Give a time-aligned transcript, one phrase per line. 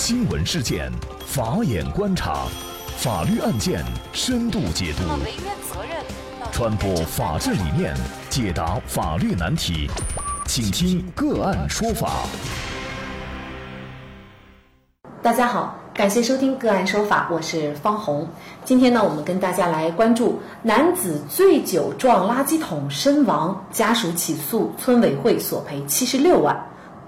[0.00, 0.92] 新闻事件，
[1.26, 2.46] 法眼观察，
[2.98, 5.02] 法律案件深度解读，
[6.52, 7.92] 传播法治理念，
[8.30, 9.90] 解答法律难题，
[10.46, 12.12] 请听个案说法。
[15.20, 18.26] 大家好，感谢收听个案说法，我是方红。
[18.64, 26.56] 今天呢，我们跟大家来关注男子醉酒撞垃圾桶身亡，家属起诉村委会索赔七十六万，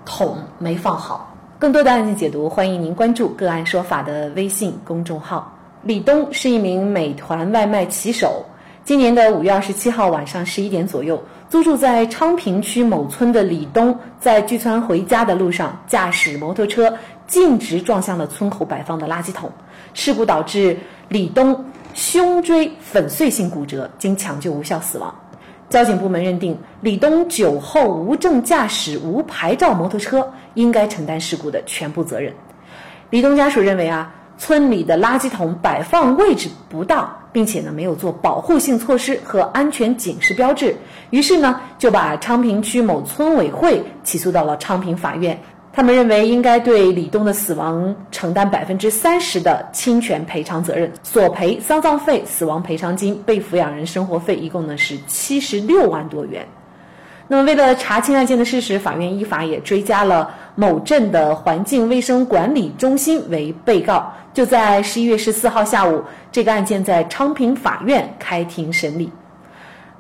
[0.04, 1.29] 桶没放好。
[1.61, 5.54] 更多的案件解读，欢迎您关注“个案说法”的微信公众号。
[5.82, 8.43] 李东是一名美团外卖骑手。
[8.82, 16.90] 今年的五月二十七号晚上十一点左右，租住在昌平区某村的李东，在聚餐回家的路上，驾驶摩托车
[17.26, 19.52] 径直撞向了村口摆放的垃圾桶。
[19.93, 20.74] 事故导致
[21.11, 25.14] 李东胸椎粉碎性骨折，经抢救无效死亡。
[25.70, 32.34] 交警部门认定，李东酒后无证驾驶无牌照摩托车，应该承担事故的全部责任。
[33.08, 40.74] 李东家属认为啊，村里的垃圾桶摆放位置不当，并且呢没有做保护性措施和安全警示标志，
[41.10, 45.40] 于是呢就把昌平区某村委会起诉到了昌平法院。
[45.72, 56.46] 他们认为应该对李东的死亡承担百分之三十的侵权赔偿责任，索赔丧葬费、死亡赔偿金、被抚养人生活费，一共呢是七十六万多元。
[57.28, 64.12] 那么，为了查清案件的事实，法院依法也追加了某镇的环境卫生管理中心为被告。
[64.34, 69.12] 就在十一月十四号下午，这个案件在昌平法院开庭审理。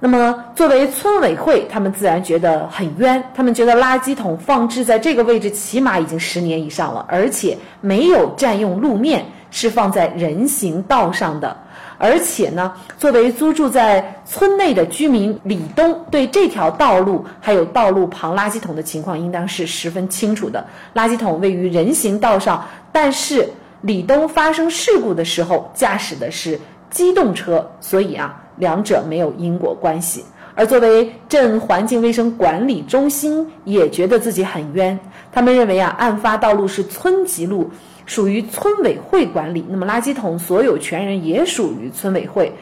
[0.02, 3.22] 那么，作为村委会，他们自然觉得很冤。
[3.34, 11.54] 他们觉得垃圾桶放置在这个位置，起码已经十年以上了，而且没有占用路面，是放在人行道上的。
[11.98, 20.66] 而且呢，作为租住在村内的居民，李东对这条道路还有道路旁垃圾桶的情况，应当是十分清楚的。
[20.94, 23.46] 垃圾桶位于人行道上，但是
[23.82, 28.39] 李东发生事故的时候驾驶的是机动车，所以啊。
[28.60, 30.24] 两者没有因果关系，
[30.54, 34.96] 而作为镇环境卫生管理中心也觉得自己很冤。
[35.32, 37.68] 他们认为啊，案发道路是村级路，
[38.06, 42.52] 属于村委会管理，那么垃圾桶所有权人也属于村委会，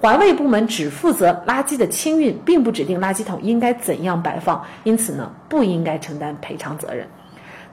[0.00, 7.06] 环卫部门只负责垃圾的清运，并不指定垃圾桶应该怎样摆放，因此呢，不应该承担赔偿责任。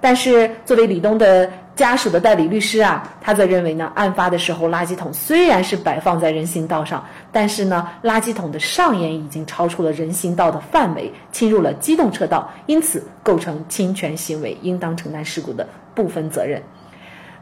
[0.08, 16.64] 但是，作为李东的家属的代理律师啊，他则认为呢，案发的时候垃圾桶虽然是摆放在人行道上，但是呢，垃圾桶的上沿已经超出了人行道的范围，侵入了机动车道，因此构成侵权行为，应当承担事故的部分责任。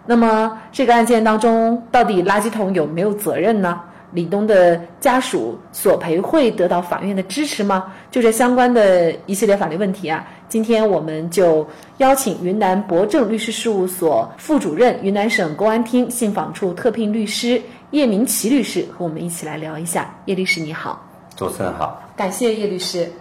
[0.07, 3.79] 那么，这个案件当中，到底垃圾桶有没有责任呢？
[4.11, 7.91] 李东的家属索赔会得到法院的支持吗？
[8.09, 11.67] 就这相关的一系列法律问题啊，今天我们就
[11.97, 17.61] 邀请云南博正律师事务所副主任、云南省公安厅信访处特聘律师
[17.91, 20.15] 叶明奇律师和我们一起来聊一下。
[20.23, 21.05] 叶律师你好，
[21.35, 23.11] 主持人好，感谢叶律师。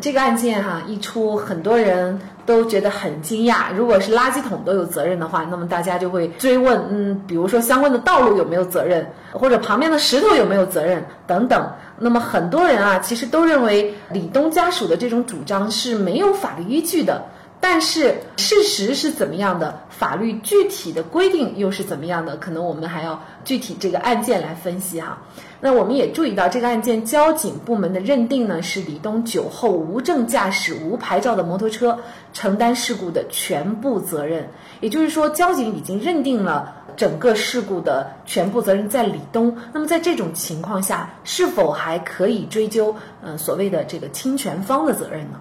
[0.00, 3.72] 这个案件哈一出，很多人都觉得很惊讶。
[3.74, 11.70] 如果是垃圾桶都有责任的话，那么大家就会追问，嗯，比如说相关的道路有没有责任，或者旁边的石头有没有责任等等。
[11.98, 17.22] 那么很多人啊，其实都认为李东家属的这种主张是没有法律依据的。
[17.66, 19.80] 但是事实是怎么样的？
[19.88, 22.36] 法律具体的规定又是怎么样的？
[22.36, 25.16] 可能我们还要具体这个案件来分析哈。
[25.60, 31.98] 那我们也注意到，这个案件交警部门的认定呢，是李东酒后无证驾驶无牌照的摩托车，
[32.34, 34.46] 承担事故的全部责任。
[34.80, 39.56] 也就是说，交警已经认定了整个事故的全部责任在李东。
[39.72, 45.40] 那么在这种情况下，是否还可以追究嗯所谓的这个侵权方的责任呢？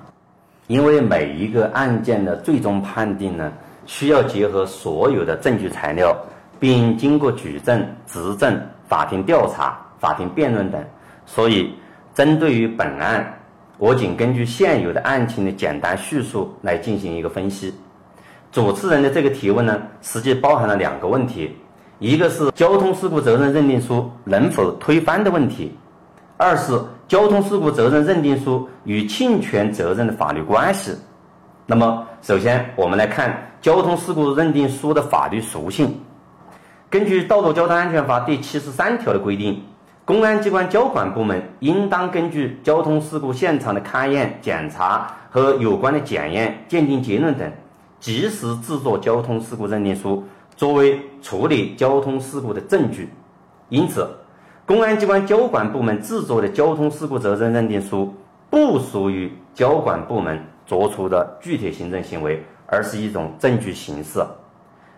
[0.68, 3.52] 因为每一个案件的最终判定呢，
[3.86, 6.16] 需要结合所有的证据材料，
[6.60, 9.80] 并经过举证、质证、法庭调查。
[10.00, 10.84] 法庭辩论等，
[11.26, 11.74] 所以
[12.14, 13.40] 针对于本案，
[13.78, 17.74] 我仅根据现有的案情的简单叙述来进行一个分析。
[18.52, 21.56] 主持人的这个提问呢，实际包含了两个问题：
[22.00, 25.72] 一个是交通事故责任认定书能否推翻的问题；
[26.44, 30.94] 二是交通事故责任认定书与侵权责任的法律关系。
[31.66, 35.98] 那么，首先我们来看交通事故认定书的法律属性。
[36.90, 39.64] 根据《道路交通安全法》第七十三条的规定。
[40.06, 47.50] 公安机关交管部门应当根据交通事故现场的勘验、检查和有关的检验、鉴定结论等，
[48.02, 50.22] 及时制作交通事故认定书，
[50.58, 53.08] 作为处理交通事故的证据。
[53.70, 54.06] 因此，
[54.66, 58.14] 公安机关交管部门制作的交通事故责任认定书
[58.50, 64.24] 不属于交管部门作出的具体行政行为，而是一种证据形式。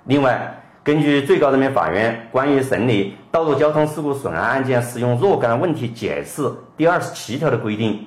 [0.04, 6.48] 另外，根据最高人民法院关于审理道路交通事故损害案件适用若干问题解释
[6.78, 8.06] 第二十七条的规定，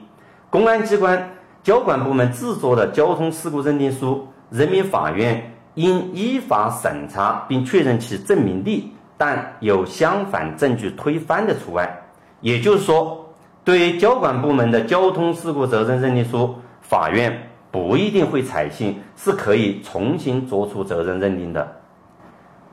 [0.51, 1.31] 公安机关
[1.65, 12.03] 交管部门制作的交通事故认定书，人民法院应依法审查并确认其证明力，但有相反证据推翻的除外。
[12.41, 13.27] 也就是说，
[13.65, 21.77] 对交管部门的交通事故责任认定书，法院不一定会采信，是可以重新作出责任认定的。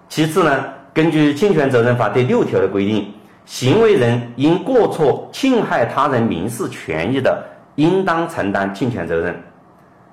[0.07, 3.11] 其次呢，根据侵权责任法第六条的规定，
[3.45, 7.43] 行为人因过错侵害他人民事权益的，
[7.75, 9.35] 应当承担侵权责任。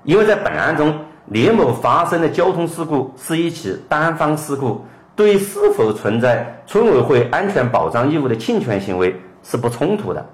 [0.04, 10.24] 因为在本案中，李某发生的交通事故是一起单方事故，对是否存在村委会安全保障义务的侵权行为是不冲突的，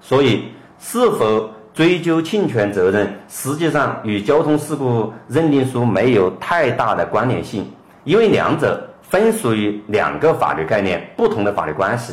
[0.00, 0.44] 所以
[0.78, 7.70] 是否追究侵权责任，实际上与交通事故认定书没有太大的关联性，
[8.04, 8.84] 因为两者。
[9.10, 12.12] 分属于两个法律概念，不同的法律关系。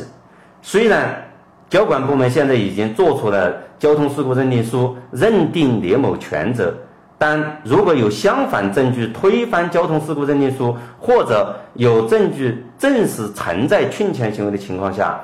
[0.62, 1.22] 虽然
[1.68, 6.72] 交管部门现在已经做出了交通事故认定书，认定聂某全责，
[7.18, 15.18] 但如果有相反证据推翻交通事故认定书，或者有证据证实存在侵权行为的情况下，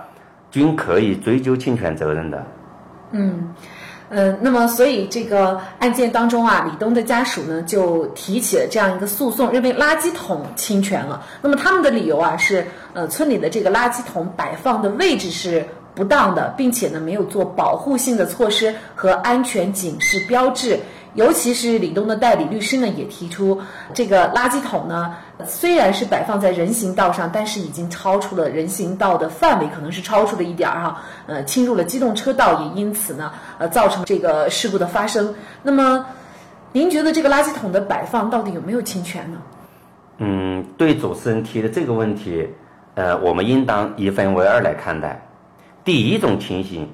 [0.50, 2.42] 均可以追究侵权责任的。
[3.12, 3.54] 嗯。
[4.14, 11.24] 嗯，那么所以这个案件当中啊，李东的家属呢就提起了这样一个诉讼，认为垃圾桶侵权了。
[11.40, 12.62] 那么他们的理由啊是，
[12.92, 20.78] 呃，村里的这个垃圾桶摆放的位置是不当的，并且呢没有做保护性的措施和安全警示标志。
[21.14, 23.61] 尤其是李东的代理律师呢，也提出，
[23.93, 25.14] 这个垃圾桶呢，
[25.47, 35.35] 虽然是摆放在人行道上，但是已经超出了人行道的范围，可能是超出了一点儿哈，呃，侵入了机动车道，也因此呢，呃，造成这个事故的发生。
[35.62, 36.06] 那么，
[36.73, 39.38] 您觉得这个垃圾桶的摆放到底有没有侵权呢？
[40.17, 42.49] 嗯，对主持人提的这个问题，
[42.94, 45.29] 呃，我们应当一分为二来看待。
[45.85, 46.88] 第一种情形。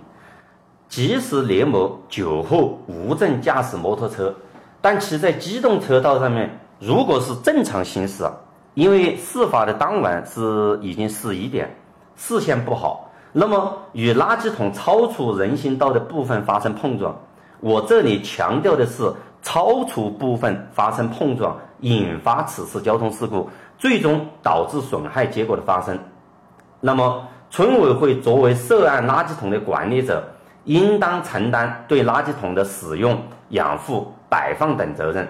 [0.88, 4.34] 即使聂某酒后无证驾驶摩托车，
[4.80, 8.24] 但其在机动车道上面如果是正常行驶，
[8.72, 11.76] 因为事发的当晚是已经十一点，
[12.16, 17.14] 视线不好，那么与垃圾桶超出人行道的部分发生碰撞，
[17.60, 19.12] 我这里强调的是
[19.42, 25.98] 超出部分发生碰撞，引发此次交通事故，最终导致损害结果的发生，
[26.80, 30.26] 那么村委会作为涉案垃圾桶的管理者。
[30.68, 33.18] 应当承担对垃圾桶的使用、
[33.48, 35.26] 养护、摆放等责任。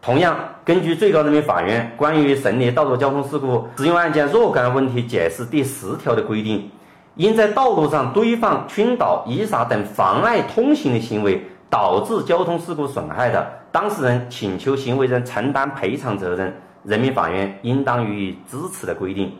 [0.00, 6.68] 同样，根据最高人民法院关于审理道路交通事故使用案件若干问题解释第十条的规定，
[7.14, 16.52] 因在道路上堆放、倾倒、遗撒等妨碍通行的行为导致交通事故损害的，当事人请求行为人承担赔偿责任，
[16.82, 19.32] 人民法院应当予以支持的规定。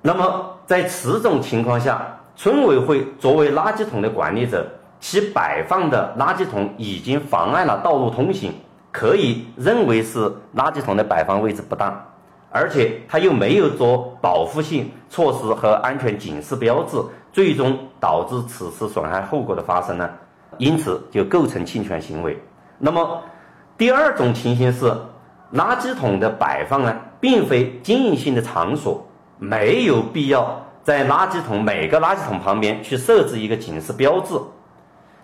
[0.00, 4.66] 那么，在此种情况下，村委会作为垃圾桶的管理者，
[5.00, 8.52] 其摆放的垃圾桶已经妨碍了道路通行，
[8.92, 11.98] 可以认为是垃圾桶的摆放位置不当，
[12.50, 16.98] 而且他又没有做保护性措施和安全警示标志，
[17.32, 20.10] 最终导致此次损害后果的发生呢？
[20.58, 22.38] 因此就构成侵权行为。
[22.78, 23.22] 那么
[23.78, 24.92] 第二种情形是，
[25.54, 29.06] 垃圾桶的摆放呢，并非经营性的场所，
[29.38, 30.62] 没有必要。
[30.86, 34.38] 在垃圾桶每个垃圾桶旁边去设置一个警示标志，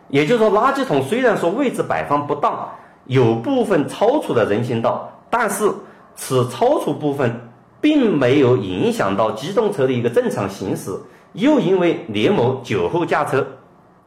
[0.09, 2.69] 也就是说，垃圾桶虽然说位置摆放不当，
[3.05, 5.73] 有部分超出了人行道，但是
[6.17, 7.49] 此超出部分
[7.81, 10.99] 并没有影响到机动车的一个正常行驶。
[11.35, 13.47] 又因为聂某酒后驾车，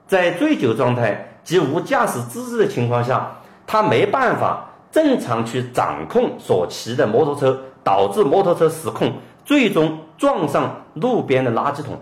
[0.05, 3.31] 在醉酒状态及无驾驶资质的情况下，
[3.65, 9.13] 他没办法正常去掌控所骑的摩托车，导致摩托车失控。
[9.45, 11.97] 最终撞上路边的垃圾桶。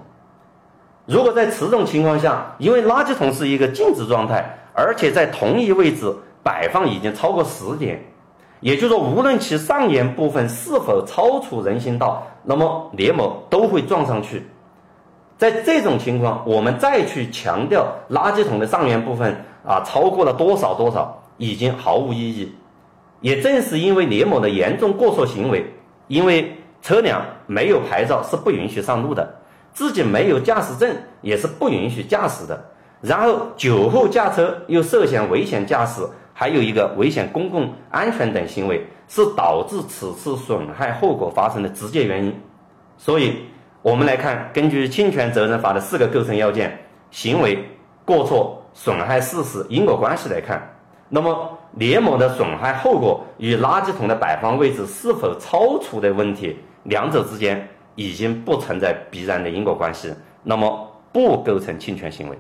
[1.05, 8.01] 如果在此种情况下，因为垃圾桶是一个静止状态，而且在同一位置摆放已经超过十点，
[8.62, 14.48] 也就是说，无论其上沿部分是否超出人行道，那么聂某都会撞上去。
[15.38, 22.55] 在这种情况，我们再去强调垃圾桶的上沿部分啊超过了多少多少，已经毫无意义。
[23.20, 25.74] 也正是因为聂某的严重过错行为，
[26.08, 26.58] 因为。
[26.84, 29.27] 车辆没有牌照是不允许上路的，
[29.74, 32.60] 自己没有驾驶证也是不允许驾驶的。
[33.00, 36.01] 然后酒后驾车又涉嫌危险驾驶，
[36.33, 42.33] 还有一个危险公共安全等行为，是导致此次损害后果发生的直接原因。
[42.98, 43.45] 所以，
[43.81, 46.79] 我们来看，根据侵权责任法的四个构成要件——
[47.12, 47.60] 行为、
[48.05, 50.62] 过错、损害事实、因果关系来看，
[51.10, 60.13] 那么裂膜的损害后果与垃圾桶的摆放位置是否超出的问题，两者之间已经不存在必然的因果关系，
[60.44, 62.38] 那么不构成侵权行为。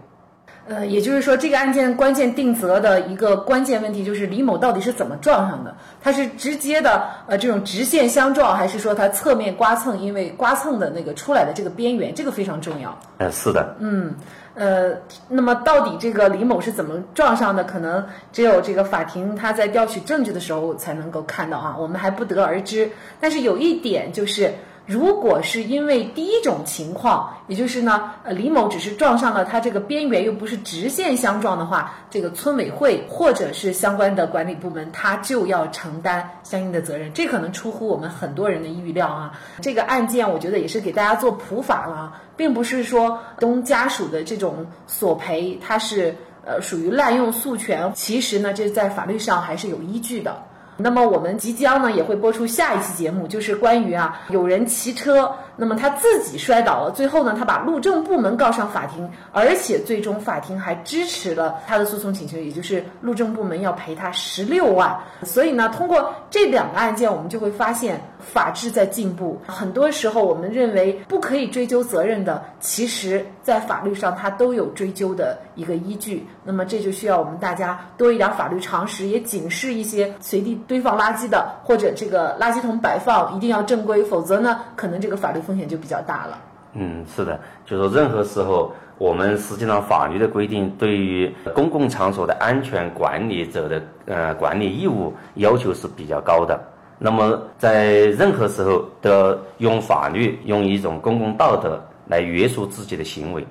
[0.65, 5.75] 呃，也就是说，这个案件关键定责的一个关键问题就是李某到底是怎么撞上的？
[6.01, 9.99] 他是直接的呃这种直线相撞，还是说他侧面刮蹭？
[9.99, 12.97] 因为刮蹭的那个出来的这个边缘，这个非常重要。
[13.17, 13.75] 呃，是的。
[13.79, 14.15] 嗯，
[14.55, 14.93] 呃，
[15.27, 17.65] 那么到底这个李某是怎么撞上的？
[17.65, 22.89] 可能只有这个法庭他在调取证据的时候才能够看到啊，我们还不得而知。
[23.19, 24.53] 但是有一点就是。
[24.85, 37.13] 如果是因为第一种情况，也就是呢，呃，李某只是撞上了他这个边缘，又不是直线相撞的话，这个村委会或者是相关的管理部门，他就要承担相应的责任。
[37.13, 39.39] 这可能出乎我们很多人的预料啊。
[39.61, 46.13] 这个案件，我觉得也是给大家做普法了，并不是说东家属的这种索赔，它是
[46.45, 47.89] 呃属于滥用诉权。
[47.95, 50.43] 其实呢，这在法律上还是有依据的。
[50.77, 64.97] 那么我们即将呢也会播出下一期节目，就是关于啊有人骑车，那么他自己摔倒了，最后呢他把路政部门告上法庭，而且最终法庭还支持了他的诉讼请求，也就是路政部门要赔他十六万。
[65.23, 69.39] 所以呢，通过这两个案件，我们就会发现法治在进步。
[69.45, 76.25] 很多时候我们认为不可以追究责任的，其实在法律上它都有追究的一个依据。
[76.43, 80.53] 那么这就需要我们大家多一点法律常识，也警示一些随地。
[80.65, 86.41] 堆放垃圾的，或者这个垃圾桶摆放一定要正规，否则呢，可能这个法律风险就比较大了。
[86.75, 96.59] 嗯，是的，就说任何时候，我们实际上法律的规定对于公共场所的安全管理者的呃管理义务要求是比较高的。
[96.97, 103.45] 那么在任何时候都要用法律，用一种公共道德来约束自己的行为。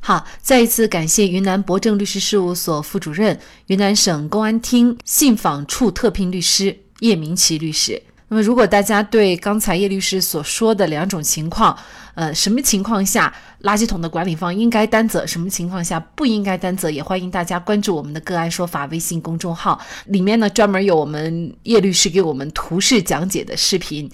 [0.00, 3.38] 好，再一次感谢云南博正律师事务所副主任、
[3.68, 8.02] 云南省公安厅信访处特聘律师叶明奇律师。
[8.28, 11.78] 那么，如果大家对刚才叶律师所说的两种情况，
[12.14, 24.10] 呃，什么情况下垃圾桶的管理方应该担责，什么情况下不应该担责，也欢迎大家关注我们的个案说法微信公众号，里面呢专门有我们叶律师给我们图示讲解的视频。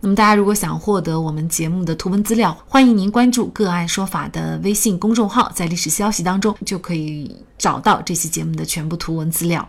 [0.00, 9.68] 那么大家如果想获得我们节目的图文资料，欢迎您关注“个案说法”的微信公众号，在历史消息当中就可以找到这期节目的全部图文资料。